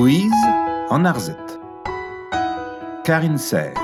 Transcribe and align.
Louise 0.00 0.32
en 0.88 1.04
Arzette. 1.04 1.60
Karine 3.04 3.36
Serre. 3.36 3.74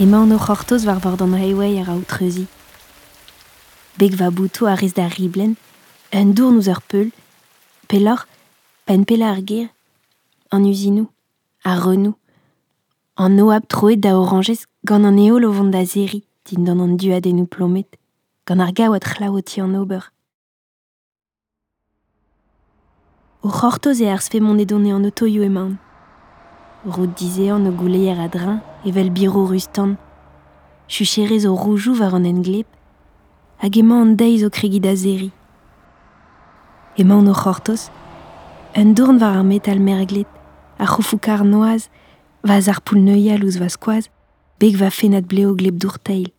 Emañ 0.00 0.30
o 0.30 0.38
c'hortoz 0.38 0.86
war 0.86 1.00
vord 1.00 1.22
an 1.22 1.34
reiwei 1.34 1.80
ar 1.80 1.90
aoutreuzi. 1.90 2.46
Beg 3.98 4.14
va 4.14 4.30
boutou 4.30 4.66
a 4.68 4.76
rez 4.76 4.94
da 4.94 5.08
riblen, 5.08 5.56
un 6.12 6.26
dour 6.26 6.52
nous 6.52 6.68
ur 6.68 6.82
peul, 6.82 7.10
pelor, 7.88 8.28
pen 8.86 9.04
pela 9.04 9.30
ar 9.32 9.42
ger, 9.44 9.66
an 10.52 10.62
usinou, 10.62 11.08
ar 11.64 11.82
renou, 11.82 12.14
an 13.16 13.30
noab 13.30 13.66
troet 13.66 13.98
da 13.98 14.14
orangez 14.14 14.68
gant 14.86 15.04
an 15.04 15.18
eol 15.18 15.44
o 15.44 15.50
vont 15.50 15.72
da 15.74 15.84
zeri, 15.84 16.22
din 16.46 16.62
dan 16.62 16.78
an 16.78 16.94
du 16.96 17.10
adenou 17.10 17.50
plomet, 17.50 17.98
gant 18.46 18.62
ar 18.62 18.70
gaouat 18.70 19.02
c'hlaouti 19.02 19.60
an 19.60 19.74
ober. 19.74 20.12
O 23.42 23.50
c'hortoz 23.50 23.98
e 24.00 24.06
ar 24.06 24.22
sfe 24.22 24.38
mon 24.38 24.62
edone 24.62 24.94
an 24.94 25.10
otoioù 25.10 25.42
emañ. 25.42 25.74
Rout 26.86 27.18
dizean 27.18 27.66
o 27.66 27.72
gouleier 27.72 28.20
a 28.22 28.28
drin, 28.28 28.62
evel 28.84 29.10
biro 29.10 29.46
rustan, 29.46 29.96
chucherez 30.88 31.44
o 31.46 31.54
roujou 31.54 31.96
war 31.98 32.14
an 32.14 32.24
englep, 32.24 32.66
hag 33.58 33.76
emañ 33.76 34.00
an 34.02 34.16
deiz 34.16 34.42
o 34.44 34.50
kregi 34.50 34.80
da 34.80 34.94
zeri. 34.94 35.30
Emañ 36.96 37.22
no 37.24 37.34
c'hortoz, 37.34 37.90
un 38.76 38.94
dourn 38.94 39.18
war 39.20 39.36
ar 39.36 39.44
metal 39.44 39.80
merglet, 39.80 40.28
a 40.78 40.86
c'hofoukar 40.86 41.44
noaz, 41.44 41.88
vaz 42.42 42.68
ar 42.68 42.80
poul 42.80 43.00
neuial 43.02 43.44
ouz 43.44 43.56
va 43.58 43.68
skoaz, 43.68 44.08
beg 44.58 44.76
va 44.76 44.90
fenat 44.90 45.26
bleo 45.26 45.54
gleb 45.54 45.76
dourteil. 45.78 46.30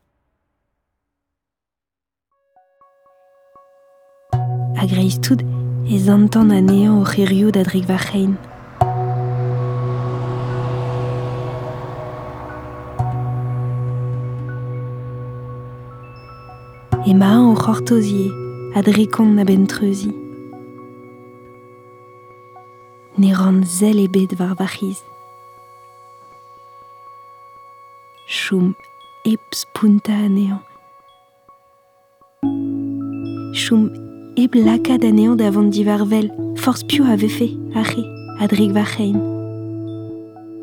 Hag 4.79 4.91
reiz 4.95 5.19
tout 5.19 5.41
ez 5.89 6.07
antan 6.07 6.51
a 6.51 6.61
neant 6.61 7.01
o 7.01 7.03
c'herioù 7.03 7.51
da 7.51 7.63
dreg 7.63 7.85
va 7.85 7.97
c'hein. 7.97 8.48
Et 17.07 17.13
o 17.13 17.55
c'hortozie 17.55 18.29
a 18.75 18.81
drekont 18.81 19.33
na 19.33 19.43
bentreuzii. 19.45 20.13
Ne 23.17 23.33
ran 23.33 23.63
sell 23.63 23.99
ebet 23.99 24.37
war 24.37 24.53
vachiz. 24.59 24.99
Chom 28.27 28.75
hep 29.23 29.39
spunta 29.51 30.11
anean. 30.11 30.59
Chom 33.53 33.89
hep 34.35 34.53
lakad 34.55 35.03
anean 35.03 35.37
divarvel, 35.71 36.29
ache. 37.75 38.03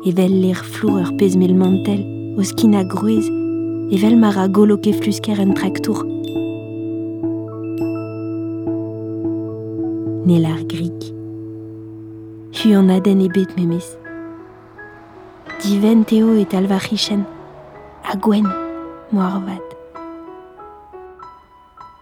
Evel 0.05 0.33
ler 0.41 0.55
flour 0.55 1.01
ur 1.01 1.15
pezmel 1.17 1.55
mantel, 1.55 2.01
o 2.37 2.43
skin 2.43 2.73
evel 3.91 4.17
mar 4.17 4.37
a 4.37 4.47
golo 4.47 4.77
keflusker 4.77 5.39
Nel 10.27 10.43
ar 10.43 10.59
grik. 10.67 11.03
Hu 12.57 12.73
an 12.75 12.89
aden 12.91 13.21
e 13.23 13.29
bet 13.31 13.55
memes. 13.55 13.95
Diven 15.61 16.03
teo 16.03 16.33
et 16.35 16.53
alvachichen. 16.53 17.23
A 18.03 18.17
gwen, 18.19 18.43
moarvat. 19.09 19.63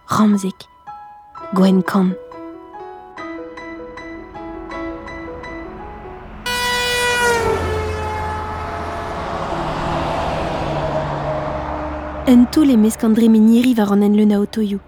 Ramzek. 0.06 0.66
Gwen 1.54 1.84
kan. 1.84 2.16
Un 12.26 12.44
tout 12.50 12.64
les 12.64 12.76
meskandre 12.76 13.28
miniri 13.28 13.74
var 13.74 13.92
an 13.92 14.02
en 14.02 14.16
le 14.18 14.24
na 14.24 14.40
otoyou. 14.40 14.80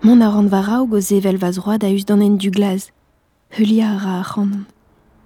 Mon 0.00 0.20
a 0.20 0.30
ran 0.30 0.46
varao 0.46 0.86
goz 0.86 1.08
zevel 1.08 1.38
vaz 1.38 1.58
roa 1.58 1.76
da 1.76 1.88
us 1.88 2.04
d'an 2.04 2.20
en 2.20 2.36
du 2.36 2.52
glaz. 2.52 2.92
Heulia 3.50 3.88
a 3.90 3.98
ra 3.98 4.20
a 4.20 4.22
c'hanon. 4.22 4.62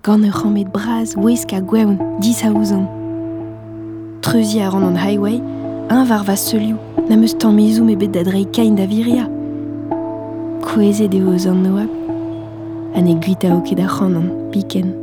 Gant 0.03 0.25
ur 0.25 0.33
c'hamet 0.33 0.65
braz, 0.65 1.15
ouesk 1.15 1.53
a 1.53 1.60
gweon, 1.60 1.99
dis 2.21 2.43
a 2.43 2.49
ouzan. 2.49 2.87
Treuzi 4.22 4.62
a 4.62 4.71
ran 4.71 4.83
an 4.83 4.97
highway, 4.97 5.43
un 5.91 6.05
var 6.05 6.25
va 6.25 6.37
seliou, 6.37 6.78
na 7.06 7.16
meus 7.16 7.37
tamm 7.37 7.59
izoum 7.59 7.94
bet 7.99 8.12
da 8.12 8.25
drei 8.25 8.47
kain 8.47 8.75
da 8.75 8.87
viria. 8.87 9.28
Kouezet 10.65 11.12
eo 11.12 11.34
ouzan 11.34 11.60
noab, 11.62 11.93
an 12.94 13.09
e 13.09 13.15
guita 13.21 13.53
o 13.54 13.60
ket 13.60 13.78
a 13.78 13.87
c'hanon, 13.87 14.49
piken. 14.53 15.02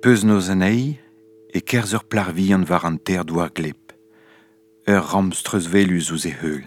Peus 0.00 0.22
noz 0.22 0.48
an 0.48 0.62
ei 0.62 0.94
e 1.50 1.58
kerz 1.60 1.90
ur 1.96 2.04
plarvihan 2.06 2.62
war 2.70 2.84
an 2.86 3.00
ter 3.02 3.24
d'oar 3.26 3.50
glep, 3.50 3.90
ur 4.86 5.02
ramstreus 5.10 5.66
velus 5.72 6.12
ouz 6.14 6.24
e 6.30 6.30
heul. 6.30 6.62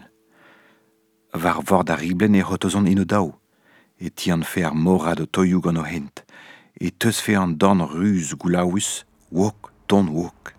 War 1.31 1.61
vord 1.63 1.89
a 1.93 1.95
riblen 1.95 2.35
e 2.35 2.41
rotozon 2.43 2.89
eno 2.91 3.05
daou, 3.07 3.31
e 3.95 4.11
ti 4.11 4.33
an 4.35 4.43
fe 4.43 4.65
ar 4.67 4.75
morad 4.75 5.23
o 5.23 5.25
toioù 5.25 5.61
gant 5.63 5.79
o 5.79 5.85
hent, 5.87 6.25
e 6.75 6.91
teus 6.91 7.23
fe 7.23 7.37
an 7.39 7.55
dan 7.55 7.79
ruz 7.87 8.35
goulaous, 8.35 9.05
wok, 9.31 9.71
ton 9.87 10.11
wok. 10.11 10.51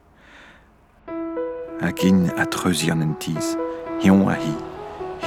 Hag-in 1.85 2.33
a 2.41 2.49
treuzi 2.49 2.89
an 2.89 3.05
entiz, 3.05 3.53
hion 4.01 4.25
a 4.33 4.41
hi, 4.41 4.57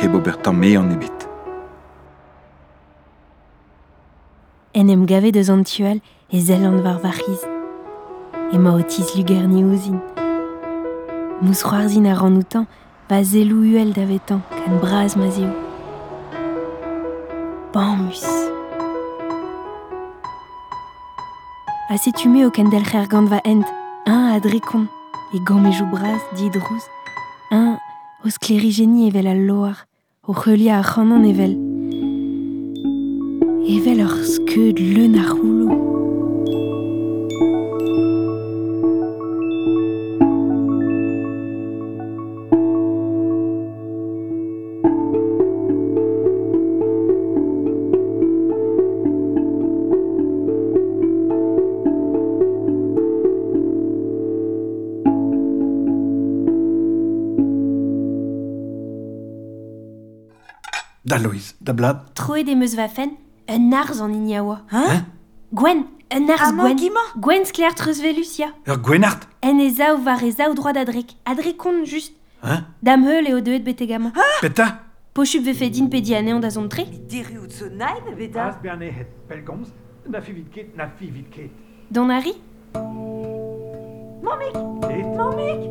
heb 0.01 0.17
ober 0.17 0.41
tamm 0.41 0.65
me 0.65 0.73
an 0.81 0.97
ebet. 0.97 1.29
En 4.73 4.89
em 4.89 5.05
gavet 5.05 5.37
eus 5.37 5.53
an 5.53 5.61
tual 5.63 6.01
et 6.35 6.39
Zelland 6.41 6.81
Varvariz, 6.81 7.47
et 8.51 8.57
Maotis 8.57 9.05
Lugerni 9.15 9.63
Uzin. 9.63 10.01
Mousroarzin 11.41 12.03
Aranutan, 12.03 12.65
Bazelou 13.07 13.63
Uel 13.63 13.93
d'Avetan, 13.93 14.41
Can 14.51 14.75
Braz 14.81 15.15
Mazio. 15.15 15.47
Bamus. 17.73 18.25
Acetumé 21.89 22.45
au 22.45 22.51
Kendelcher 22.51 23.07
Gandva 23.09 23.39
End, 23.45 23.61
un 24.05 24.33
à 24.33 24.37
et 24.37 25.39
Gomejou 25.39 25.85
Braz, 25.85 26.19
Didrous, 26.35 26.83
un 27.51 27.77
au 28.25 28.29
Sclérigénie 28.29 29.07
Evel 29.07 29.27
al 29.27 29.45
Loar, 29.45 29.85
au 30.27 30.33
Relia 30.33 30.79
à 30.79 30.81
Evel. 30.81 31.57
Evel 33.67 34.04
que 34.25 34.73
le 34.73 35.07
Narulo. 35.07 35.85
da 61.05 61.19
Louise, 61.19 61.55
da 61.61 61.73
Blab. 61.73 62.13
Troe 62.15 62.43
des 62.43 62.55
meus 62.55 62.75
un 63.47 63.71
ars 63.71 64.01
en 64.01 64.11
Ignawa. 64.11 64.61
Hein, 64.71 64.85
hein 64.89 65.05
Gwen, 65.53 65.83
un 66.11 66.29
ars 66.29 66.51
Gwen. 66.53 66.77
Gwen 67.19 67.45
Sclair 67.45 67.75
Trusvelusia. 67.75 68.47
Ur 68.67 68.73
euh, 68.73 68.77
Gwenart. 68.77 69.29
En 69.43 69.59
eza 69.59 69.95
ou 69.95 70.01
vareza 70.01 70.49
ou 70.49 70.55
droit 70.55 70.73
d'adrek. 70.73 71.15
Adrekon 71.25 71.85
juste. 71.85 72.15
Hein 72.43 72.65
Dame 72.81 73.05
heul 73.05 73.27
et 73.27 73.33
o 73.33 73.41
deet 73.41 73.59
betegama. 73.59 74.11
Ah 74.15 74.41
Beta 74.41 74.79
Pochup 75.13 75.43
vefedin 75.45 75.87
pediane 75.87 76.33
on 76.33 76.39
dazon 76.39 76.67
tre. 76.67 76.85
Diri 77.07 77.37
ou 77.37 77.47
tsonaim, 77.47 78.15
beta. 78.17 78.47
As 78.47 78.57
berne 78.61 78.89
het 78.91 79.07
pelgoms, 79.29 79.69
na 80.09 80.21
fi 80.21 80.33
vidket, 80.33 80.75
na 80.75 80.89
fi 80.89 81.07
vidket. 81.07 81.51
Don 81.89 82.09
Harry 82.09 82.33
Mamek 84.23 84.55
Mamek 85.15 85.69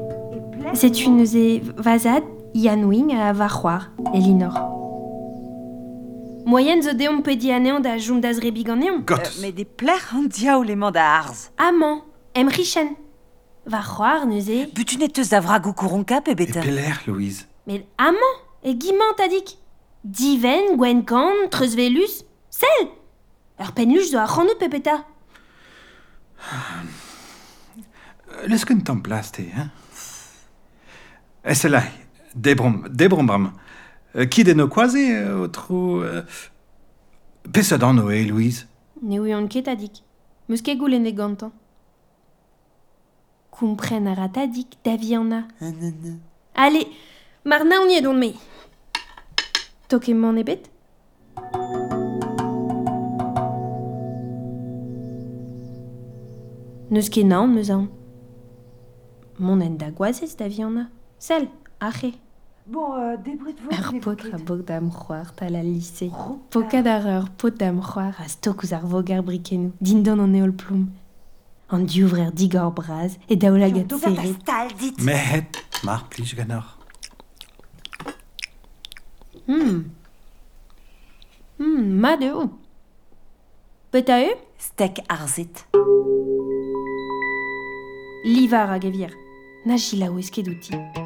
C'est 0.75 1.05
une 1.05 1.25
vazade, 1.77 2.25
Ian 2.55 2.82
Wing 2.85 3.15
à 3.15 3.32
Varroir, 3.32 3.91
Elinor. 4.15 4.84
Moyen 6.44 6.82
zo 6.82 6.93
deomp 6.93 7.25
pedi 7.25 7.50
aneon 7.52 7.81
da 7.82 7.96
jom 7.99 8.20
da 8.20 8.32
zrebig 8.32 8.69
aneon. 8.69 9.02
Euh, 9.11 9.17
mais 9.41 9.52
des 9.52 9.64
plers 9.64 10.12
an 10.14 10.25
diaoulement 10.25 10.91
da 10.91 11.05
arz. 11.20 11.50
Amañ, 11.56 12.02
em 12.35 12.49
richen. 12.49 12.96
Va 13.67 13.81
c'hoar 13.82 14.26
neuze. 14.26 14.67
Butuneteus 14.75 15.29
da 15.31 15.41
vragou 15.41 15.73
kouronka 15.73 16.20
pe 16.20 16.32
E 16.32 16.35
beta. 16.35 16.61
peler, 16.61 17.00
Louise 17.06 17.46
Mais 17.67 17.82
amañ, 17.96 18.35
e 18.62 18.75
gimant 18.79 19.14
tadik. 19.17 19.56
Diven, 20.05 20.76
gwenkan, 20.76 21.49
treuzvelus, 21.50 22.25
sel. 22.50 22.88
Ur 23.58 23.73
penluch 23.73 24.11
zo 24.11 24.19
a 24.19 24.26
c'hanout 24.26 24.58
pepeta. 24.58 25.05
Leus 28.46 28.64
ken 28.67 28.82
tamm 28.85 29.00
plas 29.00 29.31
te, 29.32 29.43
hein 29.56 29.70
E 31.44 31.55
se 31.55 31.69
lai, 31.69 31.88
debrom, 32.35 32.82
debrom 32.91 33.26
bram. 33.26 33.52
Kid 34.15 34.49
eno 34.49 34.69
kwaze 34.69 35.03
o 35.35 35.49
tro... 35.49 36.03
Peseurt 37.53 37.83
an 37.83 37.99
oe, 37.99 38.25
Louise 38.25 38.67
Ne 39.03 39.19
oe 39.21 39.33
an 39.35 39.49
ket 39.49 39.69
adik. 39.69 40.01
Meus 40.49 40.63
ket 40.63 40.79
goul 40.79 40.95
e 40.95 41.13
gantan. 41.13 41.51
Kumpren 43.51 44.07
ar 44.07 44.31
tadik 44.33 44.79
da 44.85 44.97
vi 44.97 45.15
an 45.15 45.33
a. 45.33 45.41
Ale, 46.55 46.87
mar 47.45 47.65
na 47.65 47.83
on 47.83 47.91
yed 47.91 48.07
on 48.07 48.19
me. 48.19 48.35
Toke 49.89 50.15
man 50.15 50.39
ebet 50.39 50.71
Neus 56.91 57.11
ket 57.11 57.27
naon 57.27 57.53
meus 57.53 57.71
an. 57.71 57.89
Mon 59.39 59.61
en 59.61 59.77
da 59.77 59.91
gwazez 59.91 60.37
da 60.37 60.49
vi 60.49 60.63
an 60.63 60.79
a. 60.79 60.91
Sel, 61.19 61.49
ache. 61.81 62.24
Bon, 62.67 62.95
euh, 62.95 63.17
debret 63.19 63.55
vous. 63.61 63.77
Ar 63.77 63.93
pot 64.01 64.17
a 64.33 64.39
bog 64.39 64.65
dam 64.65 64.89
c'hoar 64.91 65.35
tal 65.37 65.55
a 65.55 65.63
lise. 65.63 66.09
Pokad 66.51 66.87
ar 66.87 67.07
ar 67.07 67.27
pot 67.37 67.51
dam 67.51 67.83
c'hoar 67.83 68.17
a 68.19 68.29
stok 68.29 68.65
ouz 68.65 68.73
ar 68.73 68.87
vogar 68.89 69.23
brikenou. 69.23 69.73
Din 69.83 70.01
don 70.03 70.23
an 70.25 70.33
eol 70.35 70.55
ploum. 70.57 70.87
An 71.69 71.85
diouvre 71.85 72.25
ar 72.25 72.33
digor 72.33 72.73
braz 72.73 73.19
e 73.29 73.37
daoul 73.37 73.67
agat 73.69 73.93
serret. 74.01 74.41
stal 74.41 74.73
dit. 74.79 74.97
Mehet, 75.05 75.61
mar 75.85 76.07
plij 76.09 76.33
ganor. 76.35 76.79
Hmm. 79.45 79.85
Hmm, 81.59 82.01
ma 82.01 82.17
de 82.17 82.33
o. 82.33 82.49
Bet 83.93 84.09
a 84.09 84.23
eu? 84.25 84.39
Stek 84.57 85.05
arzit. 85.07 85.67
Livar 88.25 88.71
a 88.73 88.79
gavir. 88.79 89.13
Na 89.67 89.77
jila 89.77 90.09
ouesket 90.09 90.49
outi. 90.49 91.04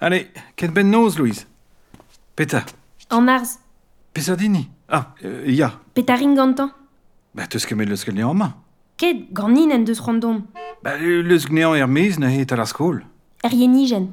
Allez, 0.00 0.28
ket 0.54 0.70
ben 0.70 0.90
noz, 0.90 1.18
Louise. 1.18 1.46
Peta. 2.36 2.64
An 3.10 3.26
arz. 3.26 3.58
Pesadini. 4.14 4.68
Ah, 4.88 5.14
euh, 5.24 5.44
ya. 5.50 5.72
Peta 5.94 6.14
ring 6.14 6.36
gantan. 6.36 6.70
Ba, 7.34 7.48
teus 7.50 7.66
kemet 7.66 7.88
leus 7.90 8.04
ket 8.06 8.14
an 8.22 8.34
ma. 8.34 8.52
Ket, 8.96 9.26
ganin 9.34 9.70
en 9.74 9.84
deus 9.84 9.98
random. 10.00 10.44
Ba, 10.84 10.94
leus 10.98 11.48
gnean 11.50 11.74
er 11.74 11.86
mez 11.86 12.18
na 12.18 12.30
et 12.30 12.52
a 12.52 12.56
la 12.56 12.66
skol. 12.66 13.02
Er 13.42 13.50
yenigen. 13.50 14.12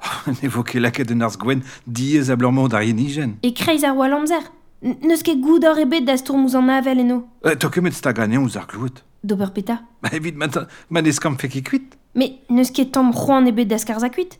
ne 0.42 0.48
vo 0.48 0.62
ket 0.62 0.80
laket 0.80 1.10
gwen 1.38 1.62
diez 1.86 2.30
a 2.30 2.36
blamant 2.36 2.68
d'ar 2.68 2.82
yenigen. 2.82 3.36
E 3.42 3.52
kreiz 3.52 3.84
ar 3.84 3.94
wal 3.94 4.14
amzer. 4.14 4.46
Neus 4.80 5.22
ket 5.22 5.42
goud 5.42 5.64
ar 5.64 5.78
ebet 5.78 6.06
da 6.06 6.16
stourm 6.16 6.44
ouz 6.44 6.54
an 6.54 6.70
avel 6.70 7.00
eno. 7.00 7.24
Euh, 7.44 7.54
to 7.54 7.68
kemet 7.68 7.94
sta 7.94 8.12
ganean 8.12 8.42
ouz 8.42 8.56
ar 8.56 8.66
glout. 8.66 9.02
Dober 9.22 9.50
peta. 9.52 9.82
Ba, 10.00 10.08
evit, 10.14 10.34
man, 10.34 10.50
man 10.88 11.06
eskam 11.06 11.36
fek 11.36 11.56
e 11.56 11.62
kuit. 11.62 11.98
Me, 12.14 12.40
neus 12.48 12.70
ket 12.70 12.90
tamm 12.94 13.12
c'hoan 13.12 13.46
ebet 13.46 13.68
da 13.68 13.78
skarz 13.78 14.02
a 14.02 14.08
kuit. 14.08 14.39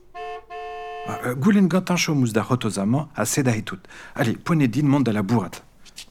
Goulenn 1.37 1.69
gantañ 1.69 1.97
chomouz 1.97 2.33
da 2.33 2.43
c'hotozh 2.43 2.79
amañ 2.79 3.09
a 3.17 3.25
sed 3.25 3.49
a 3.49 3.57
etout. 3.57 3.81
Allez, 4.15 4.37
poene 4.37 4.67
din 4.69 4.87
mont 4.87 5.01
da 5.01 5.13
la 5.13 5.23
bourrat. 5.23 5.63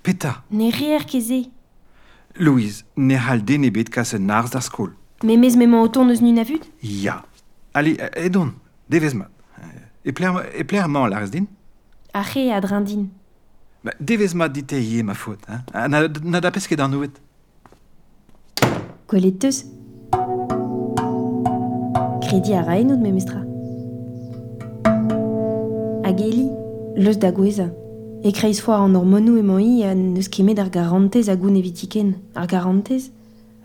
Peta 0.04 0.44
Ne 0.52 0.72
reer 0.72 1.06
keze. 1.06 1.50
Louise, 2.36 2.86
ne 2.96 3.16
hal 3.16 3.44
den 3.44 3.64
ebet 3.64 3.90
kas 3.90 4.14
un 4.14 4.26
narz 4.26 4.52
da 4.52 4.62
skol. 4.62 4.92
Me 5.24 5.38
mez 5.38 5.56
memañ 5.56 5.84
oton 5.84 6.10
eus 6.10 6.22
nun 6.22 6.38
avud 6.38 6.64
Ya. 6.82 7.24
Allez, 7.74 7.98
edon, 8.16 8.54
devez 8.90 9.14
mat. 9.14 9.30
E 10.04 10.12
plair 10.12 10.88
mañ 10.88 11.10
larz 11.10 11.30
din 11.32 11.48
A 12.14 12.22
a 12.22 12.62
drindin. 12.62 13.10
Ma, 13.84 13.92
devez 14.00 14.34
mat 14.34 14.50
dit 14.50 14.72
e 14.72 15.04
ma 15.04 15.14
faute. 15.14 15.46
Hein? 15.48 15.90
Na, 15.90 16.08
na 16.24 16.40
da 16.40 16.52
pesket 16.52 16.80
an 16.80 16.94
ouet. 16.94 17.22
Gwelet 19.08 19.40
teus 19.40 19.66
Kredi 22.22 22.54
a 22.54 22.62
raenout 22.62 23.00
me 23.00 23.12
mestra. 23.12 23.49
a 26.10 26.12
eli, 26.12 26.50
leus 26.96 27.18
da 27.18 27.32
gweza. 27.32 27.70
E 28.24 28.32
kreiz 28.32 28.60
foar 28.60 28.82
an 28.82 28.96
ormonou 28.98 29.38
emañ 29.38 29.62
i 29.62 29.84
an 29.86 30.00
neus 30.16 30.28
kemet 30.28 30.60
ar 30.60 30.72
garantez 30.74 31.30
a 31.30 31.36
goun 31.36 31.56
evitiken. 31.56 32.16
Ar 32.36 32.48
garantez, 32.48 33.12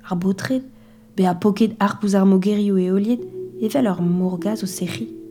ar 0.09 0.17
botred, 0.17 0.63
be 1.17 1.25
a 1.25 1.35
poket 1.35 1.73
ar 1.81 1.99
pouz 1.99 2.15
ar 2.15 2.27
mogerio 2.27 2.77
e 2.77 2.91
oliet, 2.93 3.23
evel 3.65 3.89
ur 3.89 4.03
morgaz 4.03 4.63
o 4.63 4.67
sec'hi. 4.67 5.24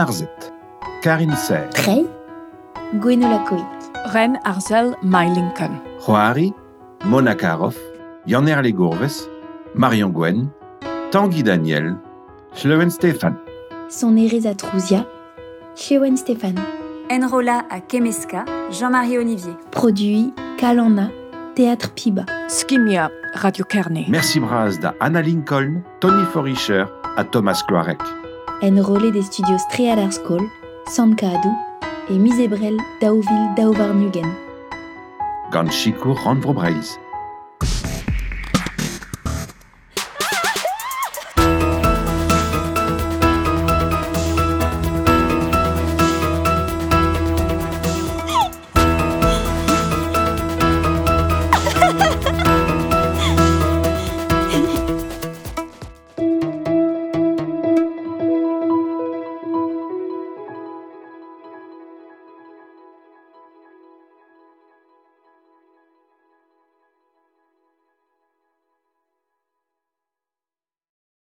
Arzet. 0.00 0.52
Karine 1.02 1.36
Serre. 1.36 1.70
Trey, 1.70 2.06
Gwenola 2.94 3.44
Ren 4.12 4.38
Arzel 4.44 4.96
Meilinken. 5.02 5.80
Joari, 6.06 6.52
Mona 7.04 7.34
Karov, 7.34 7.76
Yanner 8.26 8.62
Legourves, 8.62 9.28
Marion 9.74 10.10
Gwen, 10.10 10.48
Tanguy 11.10 11.42
Daniel, 11.42 11.96
Schlewen 12.54 12.90
Stéphane. 12.90 13.36
son 13.88 14.16
Ereza 14.16 14.54
Trouzia, 14.54 15.04
Chewen 15.74 16.16
Stéphane. 16.16 16.60
Enrola 17.10 17.64
à 17.70 17.80
Kemeska, 17.80 18.44
Jean-Marie 18.70 19.18
Olivier. 19.18 19.54
Produit 19.72 20.32
Kalana, 20.58 21.10
Théâtre 21.56 21.90
Piba. 21.92 22.24
Skimia 22.48 23.10
Radio 23.34 23.64
Kerne. 23.64 24.04
Merci 24.08 24.38
Braz 24.38 24.78
da 24.78 24.94
Anna 25.00 25.20
Lincoln, 25.20 25.82
Tony 26.00 26.24
Forischer 26.32 26.84
à 27.16 27.24
Thomas 27.24 27.62
Cloarec 27.66 28.00
enrôlés 28.62 29.10
des 29.10 29.22
studios 29.22 29.58
Strealar 29.58 30.12
School, 30.12 30.42
Sankadu 30.86 31.48
et 32.10 32.18
Misebrel 32.18 32.76
Dauville 33.00 33.54
Dauvarnugen. 33.56 34.26
Ganchikur 35.52 36.16
Ranvrobreils. 36.22 36.98